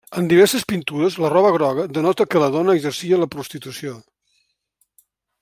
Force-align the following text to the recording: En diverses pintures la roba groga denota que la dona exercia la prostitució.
En 0.19 0.27
diverses 0.29 0.63
pintures 0.71 1.17
la 1.23 1.29
roba 1.33 1.51
groga 1.57 1.85
denota 1.99 2.27
que 2.31 2.41
la 2.45 2.49
dona 2.57 2.75
exercia 2.79 3.21
la 3.25 3.29
prostitució. 3.37 3.95